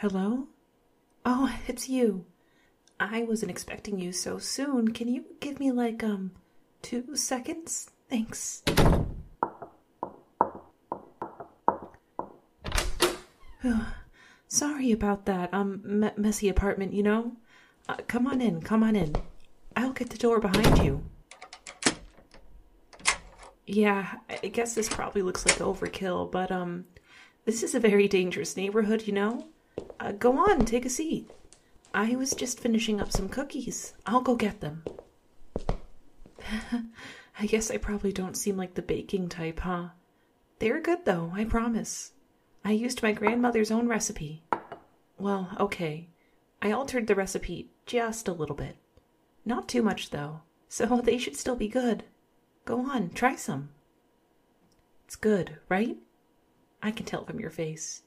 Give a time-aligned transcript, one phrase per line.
[0.00, 0.48] Hello?
[1.26, 2.24] Oh, it's you.
[2.98, 4.94] I wasn't expecting you so soon.
[4.94, 6.30] Can you give me like, um,
[6.80, 7.90] two seconds?
[8.08, 8.62] Thanks.
[14.48, 17.36] Sorry about that, um, me- messy apartment, you know?
[17.86, 19.14] Uh, come on in, come on in.
[19.76, 21.04] I'll get the door behind you.
[23.66, 26.86] Yeah, I guess this probably looks like overkill, but, um,
[27.44, 29.46] this is a very dangerous neighborhood, you know?
[30.00, 31.30] Uh, go on, take a seat.
[31.92, 33.92] I was just finishing up some cookies.
[34.06, 34.82] I'll go get them.
[37.38, 39.88] I guess I probably don't seem like the baking type, huh?
[40.58, 42.12] They're good, though, I promise.
[42.64, 44.42] I used my grandmother's own recipe.
[45.18, 46.08] Well, okay.
[46.62, 48.76] I altered the recipe just a little bit.
[49.44, 52.04] Not too much, though, so they should still be good.
[52.64, 53.70] Go on, try some.
[55.04, 55.98] It's good, right?
[56.82, 58.02] I can tell from your face.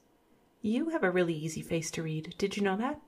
[0.66, 2.36] You have a really easy face to read.
[2.38, 2.98] Did you know that?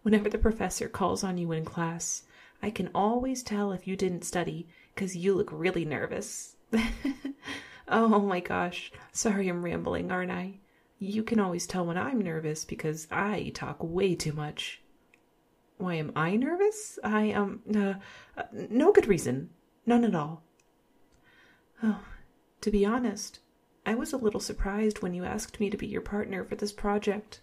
[0.00, 2.22] Whenever the professor calls on you in class,
[2.62, 6.56] I can always tell if you didn't study because you look really nervous.
[7.88, 8.90] oh my gosh.
[9.12, 10.60] Sorry I'm rambling, aren't I?
[10.98, 14.80] You can always tell when I'm nervous because I talk way too much.
[15.76, 16.98] Why am I nervous?
[17.04, 17.94] I, um, uh,
[18.34, 19.50] uh, no good reason.
[19.84, 20.42] None at all.
[21.82, 22.00] Oh,
[22.62, 23.40] to be honest,
[23.88, 26.72] I was a little surprised when you asked me to be your partner for this
[26.72, 27.40] project.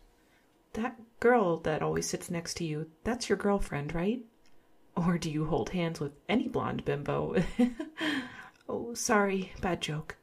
[0.74, 4.24] That girl that always sits next to you, that's your girlfriend, right?
[4.96, 7.44] Or do you hold hands with any blonde bimbo?
[8.70, 10.18] oh, sorry, bad joke.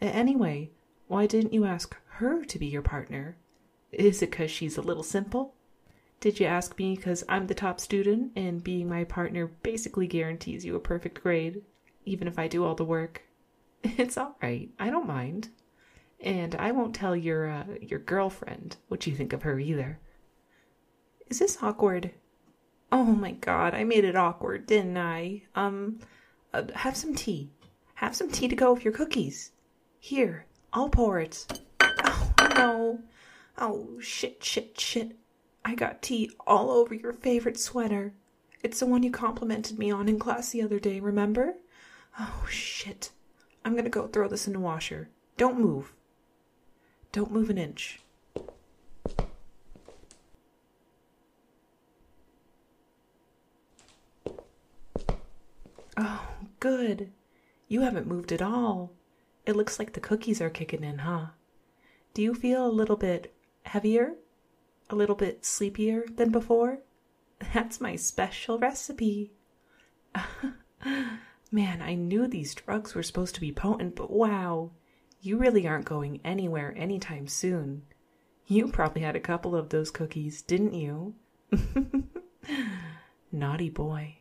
[0.00, 0.70] Anyway,
[1.08, 3.36] why didn't you ask her to be your partner?
[3.92, 5.52] Is it because she's a little simple?
[6.20, 10.64] Did you ask me because I'm the top student and being my partner basically guarantees
[10.64, 11.60] you a perfect grade,
[12.06, 13.24] even if I do all the work?
[13.98, 14.70] It's all right.
[14.78, 15.48] I don't mind.
[16.20, 19.98] And I won't tell your uh, your girlfriend what you think of her either.
[21.28, 22.12] Is this awkward?
[22.92, 25.42] Oh my god, I made it awkward, didn't I?
[25.54, 26.00] Um,
[26.52, 27.50] uh, have some tea.
[27.94, 29.52] Have some tea to go with your cookies.
[29.98, 31.46] Here, I'll pour it.
[31.80, 33.00] Oh no.
[33.56, 35.16] Oh shit, shit, shit.
[35.64, 38.12] I got tea all over your favorite sweater.
[38.62, 41.54] It's the one you complimented me on in class the other day, remember?
[42.18, 43.10] Oh shit.
[43.64, 45.08] I'm gonna go throw this in the washer.
[45.36, 45.92] Don't move.
[47.12, 48.00] Don't move an inch.
[55.96, 56.28] Oh,
[56.60, 57.10] good.
[57.68, 58.92] You haven't moved at all.
[59.44, 61.26] It looks like the cookies are kicking in, huh?
[62.14, 64.14] Do you feel a little bit heavier?
[64.88, 66.78] A little bit sleepier than before?
[67.54, 69.32] That's my special recipe.
[71.52, 74.70] Man, I knew these drugs were supposed to be potent, but wow,
[75.20, 77.82] you really aren't going anywhere anytime soon.
[78.46, 81.14] You probably had a couple of those cookies, didn't you?
[83.32, 84.16] Naughty boy.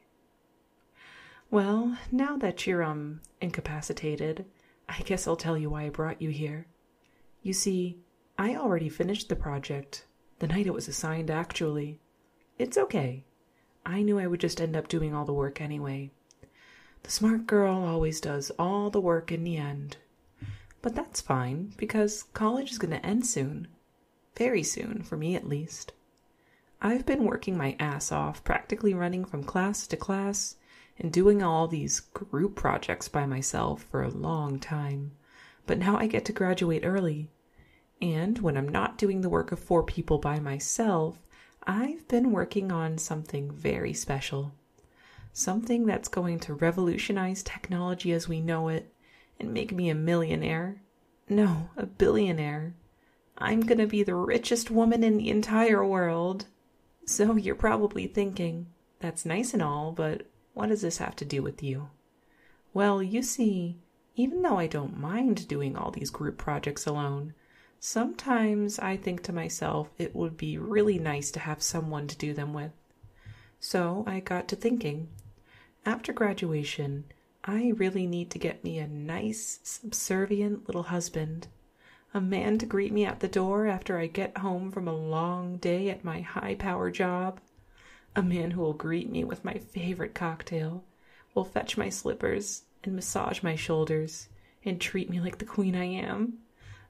[1.52, 4.46] Well, now that you're, um, incapacitated,
[4.88, 6.68] I guess I'll tell you why I brought you here.
[7.42, 8.00] You see,
[8.38, 10.06] I already finished the project,
[10.40, 12.00] the night it was assigned, actually.
[12.58, 13.24] It's okay.
[13.86, 16.12] I knew I would just end up doing all the work anyway.
[17.04, 19.98] The smart girl always does all the work in the end.
[20.82, 23.68] But that's fine, because college is going to end soon.
[24.38, 25.92] Very soon, for me at least.
[26.82, 30.56] I've been working my ass off, practically running from class to class
[30.98, 35.12] and doing all these group projects by myself for a long time.
[35.66, 37.30] But now I get to graduate early.
[38.02, 41.18] And when I'm not doing the work of four people by myself,
[41.64, 44.54] I've been working on something very special.
[45.40, 48.94] Something that's going to revolutionize technology as we know it
[49.40, 50.82] and make me a millionaire.
[51.30, 52.76] No, a billionaire.
[53.38, 56.48] I'm gonna be the richest woman in the entire world.
[57.06, 58.68] So you're probably thinking,
[59.00, 60.24] that's nice and all, but
[60.56, 61.90] what does this have to do with you?
[62.74, 63.80] Well, you see,
[64.18, 67.34] even though I don't mind doing all these group projects alone,
[67.80, 72.34] sometimes I think to myself it would be really nice to have someone to do
[72.34, 72.74] them with.
[73.62, 75.08] So I got to thinking.
[75.86, 77.06] After graduation,
[77.46, 81.48] I really need to get me a nice, subservient little husband.
[82.14, 85.58] A man to greet me at the door after I get home from a long
[85.58, 87.40] day at my high power job.
[88.16, 90.84] A man who will greet me with my favorite cocktail,
[91.34, 94.28] will fetch my slippers and massage my shoulders
[94.66, 96.40] and treat me like the queen I am.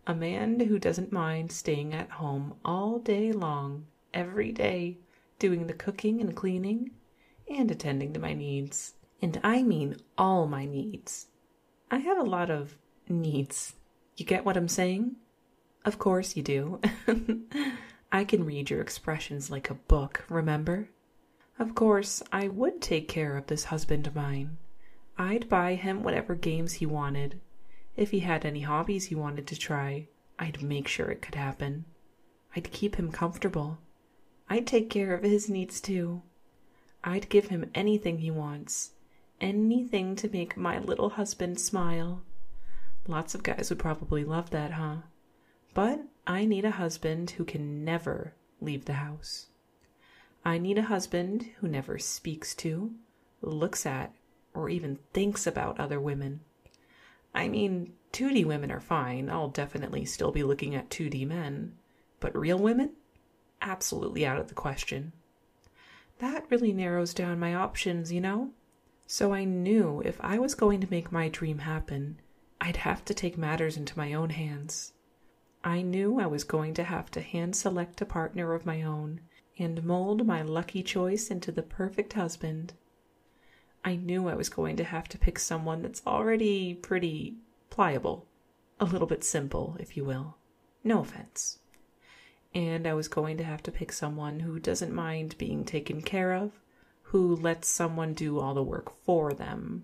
[0.08, 4.98] A man who doesn't mind staying at home all day long, every day,
[5.38, 6.92] doing the cooking and cleaning
[7.50, 8.94] and attending to my needs.
[9.22, 11.28] And I mean all my needs.
[11.92, 13.74] I have a lot of needs.
[14.16, 15.16] You get what I'm saying?
[15.86, 16.80] Of course you do.
[18.12, 20.90] I can read your expressions like a book, remember?
[21.58, 24.58] Of course, I would take care of this husband of mine.
[25.18, 27.40] I'd buy him whatever games he wanted.
[27.98, 30.08] If he had any hobbies he wanted to try,
[30.38, 31.86] I'd make sure it could happen.
[32.56, 33.80] I'd keep him comfortable.
[34.50, 36.22] I'd take care of his needs too.
[37.04, 38.92] I'd give him anything he wants,
[39.40, 42.22] anything to make my little husband smile.
[43.08, 44.98] Lots of guys would probably love that, huh?
[45.74, 49.48] But I need a husband who can never leave the house.
[50.44, 52.94] I need a husband who never speaks to,
[53.42, 54.14] looks at,
[54.54, 56.42] or even thinks about other women.
[57.34, 59.30] I mean, 2D women are fine.
[59.30, 61.78] I'll definitely still be looking at 2D men.
[62.20, 62.92] But real women?
[63.62, 65.14] Absolutely out of the question.
[66.20, 68.52] That really narrows down my options, you know?
[69.08, 72.20] So I knew if I was going to make my dream happen,
[72.62, 74.94] I'd have to take matters into my own hands.
[75.64, 79.22] I knew I was going to have to hand select a partner of my own
[79.58, 82.74] and mold my lucky choice into the perfect husband.
[83.84, 87.38] I knew I was going to have to pick someone that's already pretty
[87.70, 88.28] pliable,
[88.80, 90.38] a little bit simple, if you will.
[90.84, 91.60] No offense.
[92.54, 96.34] And I was going to have to pick someone who doesn't mind being taken care
[96.34, 96.52] of,
[97.04, 99.84] who lets someone do all the work for them.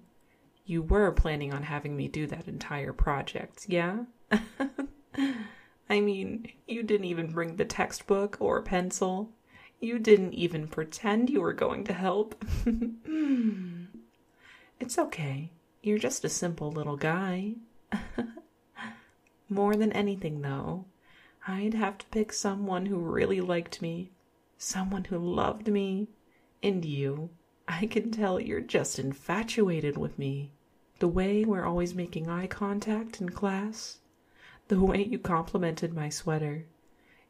[0.65, 4.05] You were planning on having me do that entire project, yeah?
[5.89, 9.29] I mean, you didn't even bring the textbook or pencil.
[9.79, 12.43] You didn't even pretend you were going to help.
[14.79, 15.51] it's okay.
[15.83, 17.53] You're just a simple little guy.
[19.49, 20.85] More than anything, though,
[21.47, 24.11] I'd have to pick someone who really liked me,
[24.57, 26.07] someone who loved me,
[26.63, 27.29] and you.
[27.67, 30.53] I can tell you're just infatuated with me.
[30.97, 33.99] The way we're always making eye contact in class,
[34.69, 36.65] the way you complimented my sweater.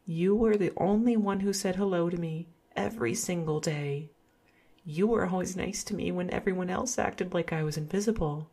[0.06, 4.12] You were the only one who said hello to me every single day.
[4.84, 8.48] You were always nice to me when everyone else acted like I was invisible.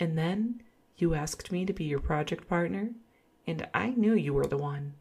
[0.00, 0.62] And then
[0.96, 2.92] you asked me to be your project partner,
[3.46, 4.94] and I knew you were the one.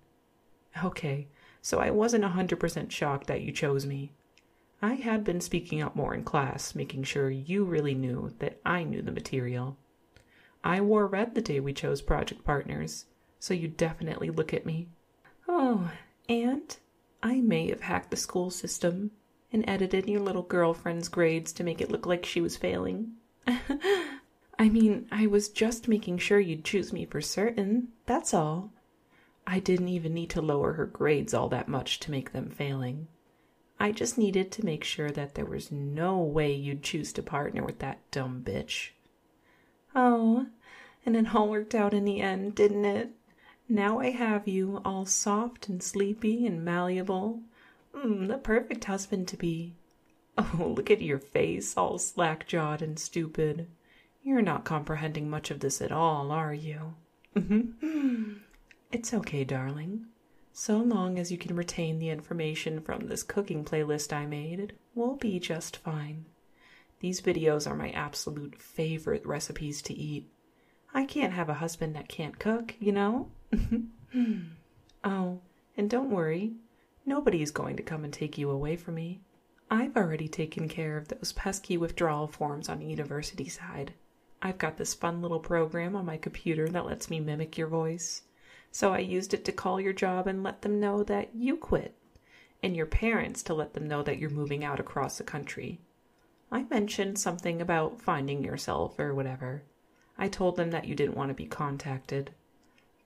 [0.83, 1.27] Okay,
[1.61, 4.11] so I wasn't a 100% shocked that you chose me.
[4.81, 8.83] I had been speaking up more in class, making sure you really knew that I
[8.83, 9.77] knew the material.
[10.63, 13.05] I wore red the day we chose project partners,
[13.39, 14.89] so you definitely look at me.
[15.47, 15.91] Oh,
[16.27, 16.75] and
[17.23, 19.11] I may have hacked the school system
[19.51, 23.13] and edited your little girlfriend's grades to make it look like she was failing.
[24.57, 28.71] I mean, I was just making sure you'd choose me for certain, that's all.
[29.45, 33.07] I didn't even need to lower her grades all that much to make them failing.
[33.79, 37.63] I just needed to make sure that there was no way you'd choose to partner
[37.63, 38.91] with that dumb bitch.
[39.93, 40.47] Oh,
[41.05, 43.11] and it all worked out in the end, didn't it?
[43.67, 47.41] Now I have you, all soft and sleepy and malleable.
[47.93, 49.73] Mm, the perfect husband to be.
[50.37, 53.67] Oh, look at your face, all slack jawed and stupid.
[54.27, 56.95] You're not comprehending much of this at all, are you?
[57.35, 58.33] Mm-hmm.
[58.91, 60.07] it's okay, darling.
[60.51, 65.15] So long as you can retain the information from this cooking playlist I made, we'll
[65.15, 66.25] be just fine.
[67.01, 70.27] These videos are my absolute favorite recipes to eat.
[70.91, 73.29] I can't have a husband that can't cook, you know?
[75.03, 75.39] oh,
[75.77, 76.53] and don't worry,
[77.05, 79.21] nobody is going to come and take you away from me.
[79.69, 83.93] I've already taken care of those pesky withdrawal forms on the University side.
[84.45, 88.21] I've got this fun little program on my computer that lets me mimic your voice.
[88.69, 91.95] So I used it to call your job and let them know that you quit,
[92.61, 95.79] and your parents to let them know that you're moving out across the country.
[96.51, 99.63] I mentioned something about finding yourself or whatever.
[100.15, 102.29] I told them that you didn't want to be contacted.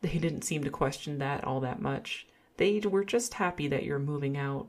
[0.02, 2.28] They didn't seem to question that all that much.
[2.58, 4.68] They were just happy that you're moving out.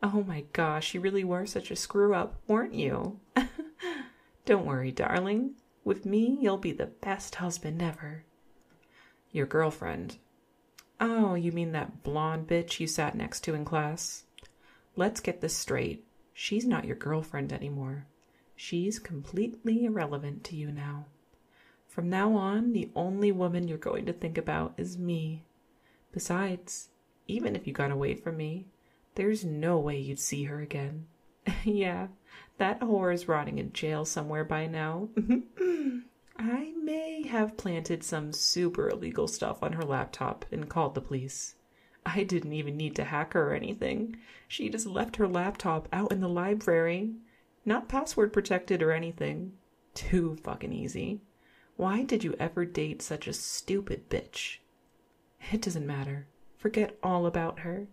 [0.00, 3.18] Oh my gosh, you really were such a screw up, weren't you?
[4.44, 5.56] Don't worry, darling.
[5.84, 8.24] With me, you'll be the best husband ever.
[9.30, 10.16] Your girlfriend.
[10.98, 14.24] Oh, you mean that blonde bitch you sat next to in class?
[14.96, 16.06] Let's get this straight.
[16.32, 18.06] She's not your girlfriend anymore.
[18.56, 21.06] She's completely irrelevant to you now.
[21.86, 25.44] From now on, the only woman you're going to think about is me.
[26.12, 26.88] Besides,
[27.28, 28.68] even if you got away from me,
[29.16, 31.06] there's no way you'd see her again.
[31.64, 32.08] yeah,
[32.58, 35.08] that whore is rotting in jail somewhere by now.
[35.16, 35.98] Mm-hmm.
[36.36, 41.54] I may have planted some super illegal stuff on her laptop and called the police.
[42.06, 44.16] I didn't even need to hack her or anything.
[44.46, 47.14] She just left her laptop out in the library.
[47.64, 49.52] Not password protected or anything.
[49.94, 51.22] Too fucking easy.
[51.76, 54.58] Why did you ever date such a stupid bitch?
[55.50, 56.26] It doesn't matter.
[56.56, 57.88] Forget all about her.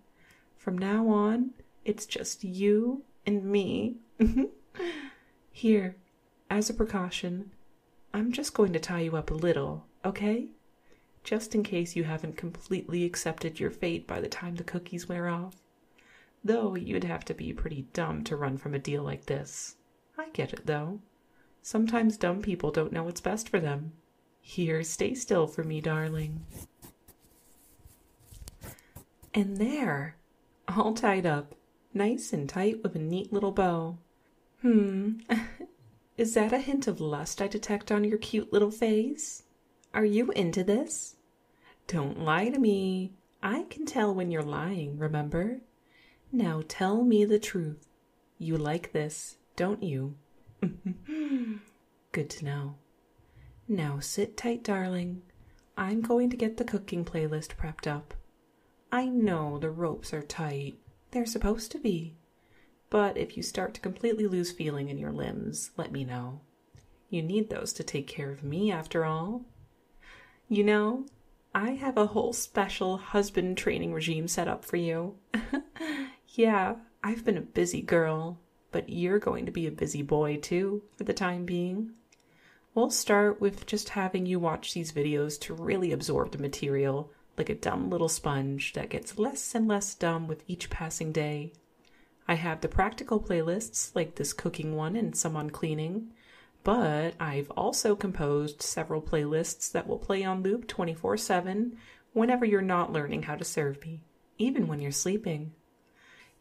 [0.58, 1.52] From now on,
[1.86, 3.98] it's just you and me.
[5.52, 5.96] Here,
[6.50, 7.52] as a precaution,
[8.14, 10.50] I'm just going to tie you up a little, okay?
[11.24, 15.28] Just in case you haven't completely accepted your fate by the time the cookies wear
[15.28, 15.56] off.
[16.44, 19.76] Though you'd have to be pretty dumb to run from a deal like this.
[20.18, 21.00] I get it, though.
[21.62, 23.94] Sometimes dumb people don't know what's best for them.
[24.42, 26.46] Here, stay still for me, darling.
[29.34, 30.16] And there,
[30.68, 31.56] all tied up,
[31.94, 33.98] nice and tight with a neat little bow.
[34.62, 35.14] Hmm,
[36.18, 39.44] is that a hint of lust I detect on your cute little face?
[39.94, 41.16] Are you into this?
[41.88, 43.14] Don't lie to me.
[43.42, 45.62] I can tell when you're lying, remember?
[46.32, 47.88] Now tell me the truth.
[48.38, 50.16] You like this, don't you?
[52.12, 52.76] Good to know.
[53.68, 55.24] Now sit tight, darling.
[55.76, 58.14] I'm going to get the cooking playlist prepped up.
[58.92, 60.76] I know the ropes are tight.
[61.12, 62.16] They're supposed to be.
[62.92, 66.42] But if you start to completely lose feeling in your limbs, let me know.
[67.10, 69.46] You need those to take care of me, after all.
[70.50, 71.06] You know,
[71.56, 75.16] I have a whole special husband training regime set up for you.
[76.36, 78.40] yeah, I've been a busy girl,
[78.72, 81.92] but you're going to be a busy boy too, for the time being.
[82.76, 87.50] We'll start with just having you watch these videos to really absorb the material like
[87.50, 91.54] a dumb little sponge that gets less and less dumb with each passing day.
[92.32, 96.14] I have the practical playlists, like this cooking one and some on cleaning,
[96.64, 101.78] but I've also composed several playlists that will play on loop 24 7
[102.14, 104.06] whenever you're not learning how to serve me,
[104.38, 105.52] even when you're sleeping.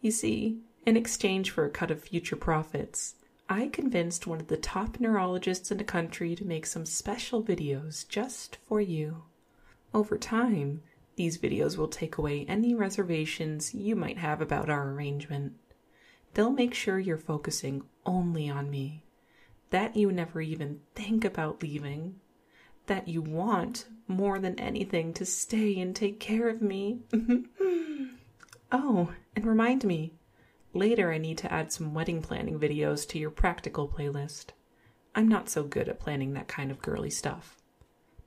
[0.01, 3.17] You see, in exchange for a cut of future profits,
[3.49, 8.09] I convinced one of the top neurologists in the country to make some special videos
[8.09, 9.25] just for you.
[9.93, 10.83] Over time,
[11.17, 15.55] these videos will take away any reservations you might have about our arrangement.
[16.35, 19.05] They'll make sure you're focusing only on me,
[19.71, 22.21] that you never even think about leaving,
[22.87, 27.01] that you want more than anything to stay and take care of me.
[28.73, 30.15] oh, and remind me,
[30.73, 34.47] later I need to add some wedding planning videos to your practical playlist.
[35.15, 37.57] I'm not so good at planning that kind of girly stuff.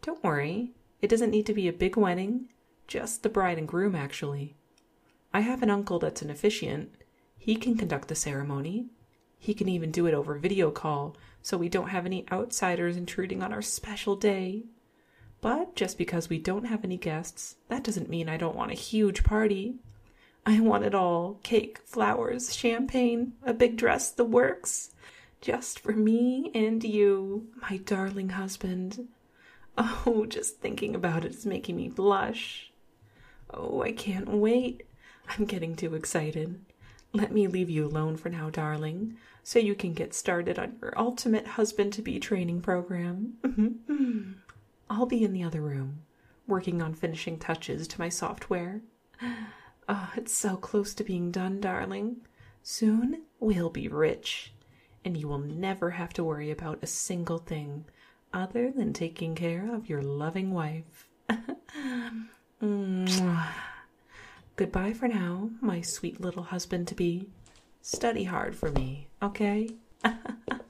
[0.02, 2.50] Don't worry, it doesn't need to be a big wedding,
[2.88, 4.56] just the bride and groom, actually.
[5.34, 6.96] I have an uncle that's an officiant.
[7.44, 8.86] He can conduct the ceremony.
[9.38, 13.44] He can even do it over video call, so we don't have any outsiders intruding
[13.44, 14.64] on our special day.
[15.42, 18.76] But just because we don't have any guests, that doesn't mean I don't want a
[18.76, 19.76] huge party.
[20.46, 24.92] I want it all cake, flowers, champagne, a big dress, the works.
[25.42, 29.10] Just for me and you, my darling husband.
[29.78, 32.72] Oh, just thinking about it is making me blush.
[33.54, 34.88] Oh, I can't wait.
[35.28, 36.62] I'm getting too excited.
[37.14, 40.98] Let me leave you alone for now, darling, so you can get started on your
[40.98, 43.34] ultimate husband to be training program.
[44.90, 46.02] I'll be in the other room,
[46.48, 48.82] working on finishing touches to my software.
[49.88, 52.18] Oh, it's so close to being done, darling.
[52.64, 54.54] Soon we'll be rich,
[55.06, 57.86] and you will never have to worry about a single thing
[58.34, 61.10] other than taking care of your loving wife.
[62.64, 63.46] Mm.
[64.56, 67.28] Goodbye for now, my sweet little husband to be.
[67.82, 69.70] Study hard for me, okay?